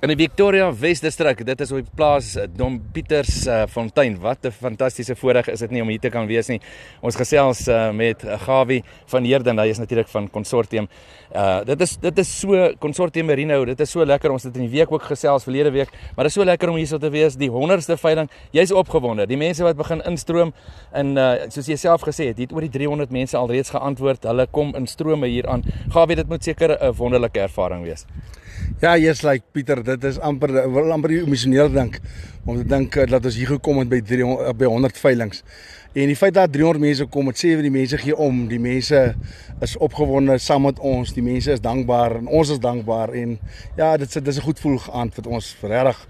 In 0.00 0.08
die 0.08 0.16
Victoria 0.16 0.70
Wesdistrik, 0.72 1.42
dit 1.44 1.60
is 1.60 1.72
op 1.74 1.82
die 1.82 1.92
plaas 1.92 2.30
eh, 2.40 2.46
Dom 2.56 2.78
Pieters 2.94 3.42
uh, 3.44 3.66
Fontein. 3.68 4.14
Wat 4.16 4.46
'n 4.48 4.50
fantastiese 4.50 5.12
voorreg 5.14 5.50
is 5.52 5.60
dit 5.60 5.70
nie 5.70 5.82
om 5.82 5.88
hier 5.92 6.00
te 6.00 6.08
kan 6.08 6.26
wees 6.26 6.48
nie. 6.48 6.56
Ons 7.02 7.16
gesels 7.20 7.68
uh, 7.68 7.90
met 7.92 8.24
Gawie 8.46 8.82
van 9.12 9.24
Heerden, 9.24 9.58
hy 9.58 9.66
is 9.68 9.78
natuurlik 9.78 10.08
van 10.08 10.30
Consortium. 10.30 10.88
Uh 11.36 11.60
dit 11.64 11.80
is 11.80 11.98
dit 12.00 12.18
is 12.18 12.40
so 12.40 12.72
Consortium 12.78 13.26
Merino, 13.26 13.64
dit 13.64 13.80
is 13.80 13.90
so 13.90 14.04
lekker. 14.04 14.32
Ons 14.32 14.48
het 14.48 14.56
in 14.56 14.70
die 14.70 14.72
week 14.78 14.90
ook 14.90 15.02
gesels 15.02 15.44
verlede 15.44 15.70
week, 15.70 15.92
maar 16.16 16.24
dit 16.24 16.32
is 16.32 16.40
so 16.40 16.44
lekker 16.44 16.70
om 16.70 16.76
hier 16.76 16.86
so 16.86 16.98
te 16.98 17.10
wees. 17.10 17.36
Die 17.36 17.50
100ste 17.50 18.00
veiling. 18.00 18.30
Jy's 18.52 18.72
opgewonde. 18.72 19.26
Die 19.26 19.36
mense 19.36 19.62
wat 19.62 19.76
begin 19.76 20.00
instroom 20.08 20.54
en 20.92 21.16
uh 21.16 21.44
soos 21.52 21.68
jy 21.68 21.76
self 21.76 22.08
gesê 22.08 22.32
het, 22.32 22.38
het 22.38 22.52
oor 22.56 22.64
die 22.64 22.72
300 22.72 23.12
mense 23.12 23.36
alreeds 23.36 23.76
geantwoord. 23.76 24.24
Hulle 24.24 24.46
kom 24.50 24.72
in 24.74 24.86
strome 24.86 25.28
hier 25.28 25.46
aan. 25.46 25.62
Gawie, 25.92 26.16
dit 26.16 26.28
moet 26.28 26.42
seker 26.42 26.78
'n 26.80 26.96
wonderlike 26.96 27.40
ervaring 27.40 27.84
wees. 27.84 28.06
Ja, 28.78 28.94
jy's 28.96 29.24
like 29.26 29.44
Pieter, 29.52 29.80
dit 29.84 30.04
is 30.06 30.18
amper 30.22 30.52
wil 30.70 30.92
amper 30.94 31.10
emosioneel 31.18 31.68
dink 31.74 31.98
om 32.46 32.56
te 32.56 32.64
dink 32.64 32.94
eh, 32.96 33.08
dat 33.10 33.24
ons 33.26 33.36
hier 33.36 33.50
gekom 33.50 33.80
het 33.82 33.90
by 33.90 33.98
300 34.06 34.46
eh, 34.46 34.54
by 34.56 34.68
100 34.70 35.00
veilinge. 35.00 35.42
En 35.90 36.06
die 36.06 36.16
feit 36.16 36.36
dat 36.36 36.52
300 36.54 36.80
mense 36.80 37.06
kom, 37.10 37.26
dit 37.32 37.40
sê 37.40 37.50
vir 37.58 37.66
die 37.66 37.72
mense 37.74 37.98
gee 37.98 38.14
om, 38.14 38.44
die 38.48 38.60
mense 38.62 39.00
is 39.66 39.74
opgewonde 39.82 40.38
saam 40.40 40.68
met 40.68 40.78
ons, 40.86 41.10
die 41.16 41.24
mense 41.26 41.58
is 41.58 41.64
dankbaar 41.64 42.20
en 42.20 42.30
ons 42.30 42.54
is 42.54 42.62
dankbaar 42.62 43.12
en 43.18 43.34
ja, 43.76 43.90
dit 43.98 44.06
is 44.06 44.14
dit 44.20 44.32
is 44.32 44.38
'n 44.38 44.46
goed 44.46 44.62
gevoel 44.62 44.78
geaand 44.86 45.14
vir 45.18 45.28
ons 45.28 45.56
regtig 45.62 46.06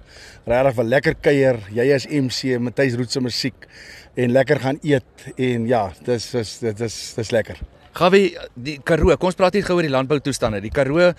regtig 0.47 0.85
'n 0.85 0.89
lekker 0.89 1.15
kuier. 1.15 1.59
Jy 1.73 1.87
is 1.97 2.07
MC 2.07 2.61
Matthys 2.61 2.95
Root 2.95 3.11
se 3.11 3.21
musiek 3.21 3.67
en 4.15 4.33
lekker 4.33 4.61
gaan 4.61 4.79
eet 4.83 5.33
en 5.37 5.67
ja, 5.67 5.91
dis 6.05 6.31
dis 6.31 6.59
dit 6.59 6.81
is 6.81 7.15
dis 7.17 7.31
lekker. 7.31 7.57
Gawie, 7.91 8.37
die 8.55 8.79
Karoo, 8.87 9.17
kom 9.19 9.33
ons 9.33 9.35
praat 9.35 9.57
hier 9.59 9.65
gou 9.67 9.75
oor 9.75 9.83
die 9.83 9.91
landbou 9.91 10.21
toestande. 10.23 10.61
Die 10.63 10.71
Karoo 10.71 11.11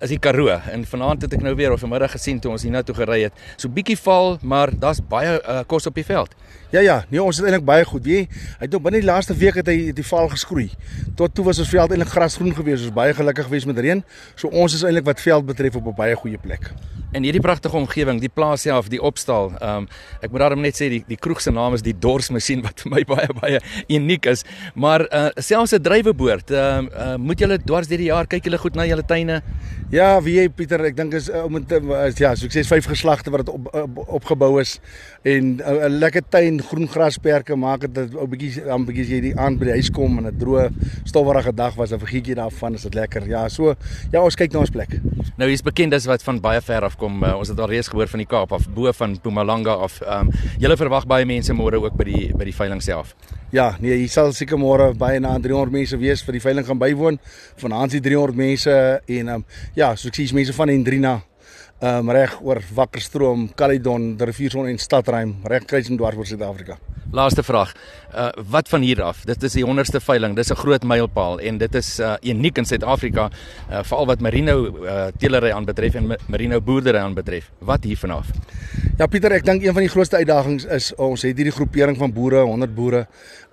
is 0.00 0.12
die 0.12 0.18
Karoo 0.22 0.54
en 0.72 0.84
vanaand 0.86 1.24
het 1.26 1.34
ek 1.34 1.42
nou 1.42 1.54
weer 1.58 1.72
of 1.74 1.82
vanmiddag 1.82 2.12
gesien 2.14 2.38
toe 2.40 2.52
ons 2.54 2.62
hiernatoe 2.62 2.94
gery 3.00 3.22
het. 3.26 3.40
So 3.56 3.70
bietjie 3.72 3.96
val, 3.98 4.36
maar 4.42 4.70
daar's 4.70 5.00
baie 5.02 5.38
uh, 5.40 5.62
kos 5.66 5.88
op 5.90 5.98
die 5.98 6.06
veld. 6.06 6.34
Ja 6.70 6.82
ja, 6.84 6.98
nee 7.08 7.22
ons 7.22 7.38
het 7.40 7.48
eintlik 7.48 7.64
baie 7.66 7.86
goed. 7.88 8.04
Wie 8.04 8.20
hy 8.26 8.60
het 8.60 8.74
nou 8.74 8.80
binne 8.84 9.00
die 9.02 9.08
laaste 9.08 9.34
week 9.38 9.58
het 9.58 9.70
hy 9.72 9.90
die 9.96 10.06
val 10.06 10.30
geskroei. 10.30 10.68
Tot 11.18 11.34
toe 11.34 11.46
was 11.48 11.58
ons 11.62 11.70
veld 11.72 11.94
eintlik 11.94 12.12
grasgroen 12.12 12.54
geweest. 12.54 12.86
Ons 12.86 12.94
baie 12.94 13.16
gelukkig 13.16 13.48
geweest 13.48 13.70
met 13.70 13.80
reën. 13.82 14.04
So 14.36 14.52
ons 14.52 14.76
is 14.76 14.84
eintlik 14.86 15.08
wat 15.08 15.22
veld 15.24 15.48
betref 15.48 15.80
op 15.80 15.88
'n 15.88 15.96
baie 15.96 16.14
goeie 16.14 16.38
plek. 16.38 16.70
En 17.12 17.24
hierdie 17.24 17.40
pragtige 17.40 17.76
omgewing, 17.76 18.20
die 18.20 18.28
plaas 18.28 18.66
self, 18.66 18.88
die 18.92 19.00
opstal. 19.00 19.54
Ehm 19.58 19.76
um, 19.76 19.88
ek 20.20 20.30
moet 20.30 20.40
daarom 20.40 20.60
net 20.60 20.76
sê 20.76 20.90
die 20.92 21.04
die 21.08 21.16
kroeg 21.16 21.40
se 21.40 21.50
naam 21.50 21.74
is 21.74 21.82
die 21.82 21.94
Dorsmasjien 21.98 22.62
wat 22.66 22.80
vir 22.84 22.90
my 22.92 23.04
baie 23.08 23.28
baie 23.40 23.60
uniek 23.88 24.26
is. 24.26 24.44
Maar 24.74 25.06
uh 25.08 25.28
selfs 25.36 25.72
'n 25.72 25.82
dryweboord, 25.82 26.50
ehm 26.50 26.86
uh, 26.92 27.06
uh, 27.06 27.16
moet 27.16 27.40
julle 27.40 27.58
dwars 27.64 27.88
deur 27.88 27.98
die 27.98 28.12
jaar 28.12 28.26
kyk 28.26 28.44
julle 28.44 28.58
goed 28.58 28.74
na 28.74 28.84
julle 28.84 29.02
tuine. 29.02 29.42
Ja, 29.88 30.18
wie 30.20 30.34
jy 30.36 30.50
Pieter, 30.52 30.82
ek 30.84 30.98
dink 30.98 31.14
is 31.16 31.30
om 31.32 31.54
uh, 31.56 32.00
is 32.04 32.18
ja, 32.20 32.34
sukses 32.36 32.68
vyf 32.68 32.90
geslagte 32.90 33.32
wat 33.32 33.46
dit 33.46 33.54
op, 33.54 33.70
op, 33.72 34.00
opgebou 34.18 34.50
is 34.60 34.74
en 35.24 35.56
'n 35.56 35.62
uh, 35.64 35.88
lekker 35.88 36.26
tuin, 36.28 36.60
groen 36.60 36.88
grasperke 36.88 37.56
maak 37.56 37.86
dit 37.88 38.12
'n 38.12 38.28
bietjie 38.28 38.66
dan 38.66 38.84
bietjie 38.84 39.06
jy 39.14 39.20
die 39.20 39.32
aand 39.32 39.58
by 39.58 39.64
die 39.64 39.76
huis 39.80 39.88
kom 39.90 40.18
en 40.18 40.26
'n 40.28 40.36
droë 40.36 40.68
stowwerige 41.08 41.54
dag 41.56 41.74
was, 41.74 41.88
dan 41.88 42.04
vergeet 42.04 42.26
jy 42.26 42.34
daarvan, 42.34 42.74
is 42.74 42.82
dit 42.82 42.94
lekker. 42.94 43.26
Ja, 43.28 43.48
so 43.48 43.74
ja, 44.12 44.20
ons 44.20 44.36
kyk 44.36 44.52
na 44.52 44.58
ons 44.58 44.70
plek. 44.70 45.00
Nou 45.38 45.48
hier's 45.48 45.62
bekend 45.62 45.94
as 45.94 46.04
wat 46.04 46.22
van 46.22 46.40
baie 46.40 46.60
ver 46.60 46.82
af 46.82 46.96
kom. 46.96 47.22
Uh, 47.22 47.38
ons 47.38 47.48
het 47.48 47.58
al 47.58 47.68
reeds 47.68 47.88
gehoor 47.88 48.08
van 48.08 48.18
die 48.18 48.26
Kaap 48.26 48.52
af, 48.52 48.68
bo 48.68 48.92
van 48.92 49.10
Mpumalanga 49.16 49.72
af. 49.72 50.00
Ehm 50.02 50.28
um, 50.28 50.30
julle 50.58 50.76
verwag 50.76 51.06
baie 51.06 51.24
mense 51.24 51.52
môre 51.52 51.80
ook 51.80 51.96
by 51.96 52.04
die 52.04 52.32
by 52.36 52.44
die 52.44 52.54
veiling 52.54 52.82
self. 52.82 53.14
Ja, 53.50 53.76
nee, 53.80 53.94
hier 53.96 54.10
sal 54.12 54.32
seker 54.36 54.58
môre 54.60 54.90
baie 54.98 55.20
na 55.20 55.38
300 55.40 55.72
mense 55.72 55.96
wees 55.96 56.20
vir 56.20 56.36
die 56.36 56.42
veiling 56.44 56.66
gaan 56.66 56.78
bywoon. 56.78 57.16
Vanaand 57.56 57.94
is 57.96 58.02
300 58.04 58.36
mense 58.36 58.74
en 59.06 59.28
ehm 59.28 59.34
um, 59.34 59.44
ja, 59.78 59.92
so 59.94 60.10
ek 60.10 60.18
sien 60.18 60.34
mense 60.34 60.54
van 60.56 60.72
Hendrina 60.72 61.18
ehm 61.78 62.08
um, 62.08 62.10
reg 62.10 62.32
oor 62.42 62.58
Wakkerstroom, 62.74 63.44
Caledon, 63.54 64.16
die 64.18 64.26
rivierson 64.26 64.66
en 64.66 64.80
Stadruim, 64.82 65.36
reg 65.46 65.66
kruis 65.70 65.86
en 65.92 66.00
dwars 66.00 66.18
oor 66.18 66.26
Suid-Afrika. 66.26 66.80
Laaste 67.10 67.42
vraag. 67.42 67.72
Uh 68.14 68.28
wat 68.50 68.68
van 68.68 68.80
hier 68.80 69.02
af? 69.02 69.22
Dit 69.24 69.42
is 69.42 69.52
die 69.56 69.64
100ste 69.64 70.00
veiling. 70.04 70.36
Dis 70.36 70.50
'n 70.50 70.56
groot 70.56 70.84
mylpaal 70.84 71.40
en 71.40 71.58
dit 71.58 71.74
is 71.74 71.98
uh 71.98 72.14
uniek 72.20 72.58
in 72.58 72.64
Suid-Afrika, 72.64 73.30
uh 73.70 73.82
veral 73.82 74.06
wat 74.06 74.20
merino 74.20 74.84
uh 74.84 75.06
teelery 75.18 75.50
aanbetref 75.50 75.94
en 75.94 76.16
merino 76.26 76.60
boerdery 76.60 76.98
aanbetref. 76.98 77.50
Wat 77.58 77.84
hier 77.84 77.96
vanaf? 77.96 78.26
Ja 78.98 79.06
Pieter, 79.06 79.32
ek 79.32 79.44
dink 79.44 79.62
een 79.62 79.72
van 79.72 79.82
die 79.82 79.88
grootste 79.88 80.16
uitdagings 80.16 80.64
is 80.64 80.94
ons 80.96 81.22
het 81.22 81.36
hierdie 81.36 81.54
groepering 81.54 81.96
van 81.96 82.12
boere, 82.12 82.40
100 82.42 82.74
boere 82.74 83.06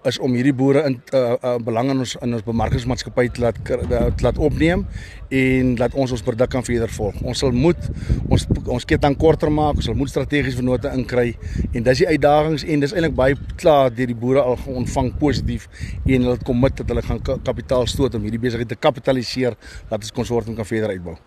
is 0.03 0.19
om 0.19 0.33
hierdie 0.33 0.53
boere 0.53 0.83
in 0.85 1.01
uh, 1.13 1.35
uh 1.43 1.55
belang 1.61 1.89
in 1.93 1.99
ons 1.99 2.15
in 2.21 2.33
ons 2.33 2.43
bemarkingsmaatskappy 2.45 3.29
te 3.29 3.41
laat 3.41 3.59
te 3.65 4.23
laat 4.25 4.37
opneem 4.37 4.85
en 5.29 5.75
laat 5.77 5.93
ons 5.93 6.11
ons 6.11 6.21
produk 6.21 6.49
kan 6.49 6.65
verder 6.65 6.89
volg. 6.89 7.21
Ons 7.21 7.39
sal 7.39 7.51
moet 7.51 7.89
ons 8.29 8.47
ons 8.65 8.85
ketting 8.85 9.17
korter 9.17 9.51
maak, 9.51 9.75
ons 9.75 9.85
sal 9.85 9.97
moet 9.97 10.09
strategiese 10.09 10.57
vennote 10.57 10.91
inkry 10.97 11.35
en 11.73 11.83
dis 11.83 12.03
die 12.03 12.07
uitdagings 12.07 12.65
en 12.65 12.85
dis 12.85 12.93
eintlik 12.93 13.15
baie 13.17 13.37
klaar 13.59 13.93
deur 13.93 14.09
die 14.11 14.17
boere 14.17 14.41
al 14.41 14.57
ontvang 14.65 15.13
positief 15.19 15.67
en 16.05 16.25
hulle 16.25 16.35
het 16.35 16.43
kommit 16.47 16.77
dat 16.81 16.89
hulle 16.89 17.05
gaan 17.05 17.21
kapitaal 17.43 17.87
stoot 17.87 18.15
om 18.15 18.25
hierdie 18.25 18.41
besigheid 18.41 18.69
te 18.69 18.79
kapitaliseer 18.87 19.55
dat 19.89 20.01
ons 20.01 20.11
konsortium 20.11 20.55
kan 20.55 20.65
verder 20.65 20.95
uitbou. 20.95 21.17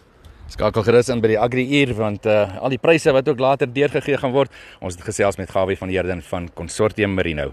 Skakel 0.48 0.82
gerus 0.86 1.10
in 1.12 1.20
by 1.20 1.34
die 1.34 1.38
Agri 1.38 1.66
Uur 1.82 1.94
want 1.98 2.26
uh, 2.26 2.56
al 2.56 2.72
die 2.72 2.80
pryse 2.80 3.12
wat 3.12 3.28
ook 3.28 3.40
later 3.44 3.68
deurgegee 3.68 4.16
gaan 4.16 4.32
word. 4.32 4.52
Ons 4.80 4.96
het 4.96 5.04
gesels 5.04 5.36
met 5.36 5.52
Gawie 5.52 5.76
van 5.76 5.92
Heerden 5.92 6.24
van 6.24 6.48
Consortium 6.56 7.14
Merino. 7.14 7.52